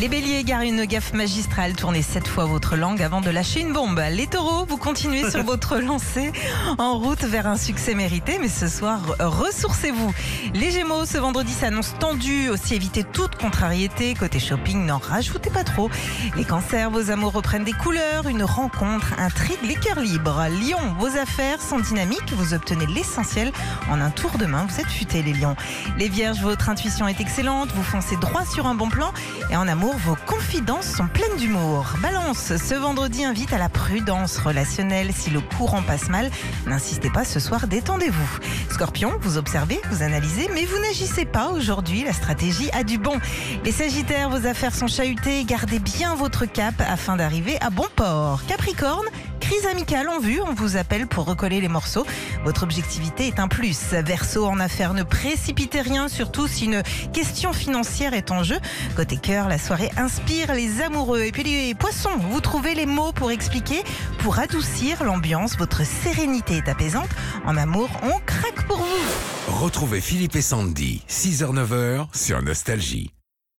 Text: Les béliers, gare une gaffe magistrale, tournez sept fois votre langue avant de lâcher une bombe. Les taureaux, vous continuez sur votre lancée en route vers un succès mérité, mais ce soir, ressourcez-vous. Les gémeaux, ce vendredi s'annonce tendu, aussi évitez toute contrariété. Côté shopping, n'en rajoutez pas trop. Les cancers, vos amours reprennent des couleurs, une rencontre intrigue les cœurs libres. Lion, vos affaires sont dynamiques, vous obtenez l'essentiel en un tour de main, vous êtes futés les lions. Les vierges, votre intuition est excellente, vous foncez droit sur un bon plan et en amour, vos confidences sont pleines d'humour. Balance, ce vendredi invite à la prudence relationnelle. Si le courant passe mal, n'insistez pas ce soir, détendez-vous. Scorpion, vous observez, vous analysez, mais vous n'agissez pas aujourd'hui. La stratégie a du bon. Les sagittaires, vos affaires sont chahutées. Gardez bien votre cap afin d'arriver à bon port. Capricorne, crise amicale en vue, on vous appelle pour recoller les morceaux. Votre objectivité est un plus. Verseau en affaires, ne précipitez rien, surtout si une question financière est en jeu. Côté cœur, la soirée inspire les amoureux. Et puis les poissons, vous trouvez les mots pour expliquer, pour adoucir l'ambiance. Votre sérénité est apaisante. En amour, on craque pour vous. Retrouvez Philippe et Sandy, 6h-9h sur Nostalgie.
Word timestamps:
Les 0.00 0.08
béliers, 0.08 0.44
gare 0.44 0.62
une 0.62 0.86
gaffe 0.86 1.12
magistrale, 1.12 1.74
tournez 1.74 2.00
sept 2.00 2.26
fois 2.26 2.46
votre 2.46 2.74
langue 2.74 3.02
avant 3.02 3.20
de 3.20 3.28
lâcher 3.28 3.60
une 3.60 3.74
bombe. 3.74 4.00
Les 4.12 4.26
taureaux, 4.26 4.64
vous 4.64 4.78
continuez 4.78 5.30
sur 5.30 5.42
votre 5.44 5.76
lancée 5.76 6.32
en 6.78 6.96
route 6.96 7.22
vers 7.22 7.46
un 7.46 7.58
succès 7.58 7.94
mérité, 7.94 8.38
mais 8.40 8.48
ce 8.48 8.66
soir, 8.66 9.00
ressourcez-vous. 9.18 10.14
Les 10.54 10.70
gémeaux, 10.70 11.04
ce 11.04 11.18
vendredi 11.18 11.52
s'annonce 11.52 11.92
tendu, 11.98 12.48
aussi 12.48 12.76
évitez 12.76 13.04
toute 13.04 13.34
contrariété. 13.34 14.14
Côté 14.14 14.38
shopping, 14.40 14.86
n'en 14.86 14.96
rajoutez 14.96 15.50
pas 15.50 15.64
trop. 15.64 15.90
Les 16.34 16.46
cancers, 16.46 16.90
vos 16.90 17.10
amours 17.10 17.34
reprennent 17.34 17.64
des 17.64 17.74
couleurs, 17.74 18.26
une 18.26 18.42
rencontre 18.42 19.12
intrigue 19.18 19.58
les 19.62 19.74
cœurs 19.74 20.00
libres. 20.00 20.46
Lion, 20.48 20.94
vos 20.98 21.14
affaires 21.18 21.60
sont 21.60 21.78
dynamiques, 21.78 22.32
vous 22.32 22.54
obtenez 22.54 22.86
l'essentiel 22.86 23.52
en 23.90 24.00
un 24.00 24.10
tour 24.10 24.38
de 24.38 24.46
main, 24.46 24.66
vous 24.66 24.80
êtes 24.80 24.90
futés 24.90 25.22
les 25.22 25.34
lions. 25.34 25.56
Les 25.98 26.08
vierges, 26.08 26.40
votre 26.40 26.70
intuition 26.70 27.06
est 27.06 27.20
excellente, 27.20 27.68
vous 27.74 27.82
foncez 27.82 28.16
droit 28.16 28.46
sur 28.46 28.66
un 28.66 28.74
bon 28.74 28.88
plan 28.88 29.12
et 29.50 29.56
en 29.56 29.68
amour, 29.68 29.89
vos 29.96 30.16
confidences 30.26 30.86
sont 30.86 31.06
pleines 31.06 31.36
d'humour. 31.36 31.86
Balance, 32.02 32.56
ce 32.56 32.74
vendredi 32.74 33.24
invite 33.24 33.52
à 33.52 33.58
la 33.58 33.68
prudence 33.68 34.38
relationnelle. 34.38 35.12
Si 35.12 35.30
le 35.30 35.40
courant 35.40 35.82
passe 35.82 36.08
mal, 36.08 36.30
n'insistez 36.66 37.10
pas 37.10 37.24
ce 37.24 37.40
soir, 37.40 37.66
détendez-vous. 37.66 38.38
Scorpion, 38.70 39.12
vous 39.20 39.38
observez, 39.38 39.80
vous 39.90 40.02
analysez, 40.02 40.48
mais 40.54 40.64
vous 40.64 40.78
n'agissez 40.80 41.24
pas 41.24 41.48
aujourd'hui. 41.50 42.04
La 42.04 42.12
stratégie 42.12 42.70
a 42.72 42.84
du 42.84 42.98
bon. 42.98 43.18
Les 43.64 43.72
sagittaires, 43.72 44.30
vos 44.30 44.46
affaires 44.46 44.74
sont 44.74 44.86
chahutées. 44.86 45.44
Gardez 45.44 45.78
bien 45.78 46.14
votre 46.14 46.46
cap 46.46 46.74
afin 46.80 47.16
d'arriver 47.16 47.58
à 47.60 47.70
bon 47.70 47.86
port. 47.96 48.40
Capricorne, 48.46 49.06
crise 49.50 49.66
amicale 49.66 50.08
en 50.08 50.20
vue, 50.20 50.40
on 50.40 50.54
vous 50.54 50.76
appelle 50.76 51.08
pour 51.08 51.24
recoller 51.24 51.60
les 51.60 51.66
morceaux. 51.66 52.06
Votre 52.44 52.62
objectivité 52.62 53.26
est 53.26 53.40
un 53.40 53.48
plus. 53.48 53.92
Verseau 53.92 54.46
en 54.46 54.60
affaires, 54.60 54.94
ne 54.94 55.02
précipitez 55.02 55.80
rien, 55.80 56.06
surtout 56.06 56.46
si 56.46 56.66
une 56.66 56.84
question 57.12 57.52
financière 57.52 58.14
est 58.14 58.30
en 58.30 58.44
jeu. 58.44 58.60
Côté 58.94 59.16
cœur, 59.16 59.48
la 59.48 59.58
soirée 59.58 59.90
inspire 59.96 60.54
les 60.54 60.80
amoureux. 60.82 61.22
Et 61.22 61.32
puis 61.32 61.42
les 61.42 61.74
poissons, 61.74 62.16
vous 62.30 62.40
trouvez 62.40 62.76
les 62.76 62.86
mots 62.86 63.10
pour 63.10 63.32
expliquer, 63.32 63.82
pour 64.18 64.38
adoucir 64.38 65.02
l'ambiance. 65.02 65.56
Votre 65.58 65.84
sérénité 65.84 66.58
est 66.58 66.68
apaisante. 66.68 67.10
En 67.44 67.56
amour, 67.56 67.90
on 68.04 68.20
craque 68.24 68.68
pour 68.68 68.76
vous. 68.76 69.54
Retrouvez 69.64 70.00
Philippe 70.00 70.36
et 70.36 70.42
Sandy, 70.42 71.02
6h-9h 71.08 72.06
sur 72.14 72.40
Nostalgie. 72.40 73.10